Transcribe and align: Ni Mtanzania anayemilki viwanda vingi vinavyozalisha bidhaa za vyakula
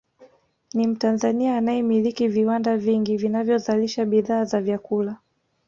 Ni 0.73 0.87
Mtanzania 0.87 1.57
anayemilki 1.57 2.27
viwanda 2.27 2.77
vingi 2.77 3.17
vinavyozalisha 3.17 4.05
bidhaa 4.05 4.43
za 4.45 4.61
vyakula 4.61 5.17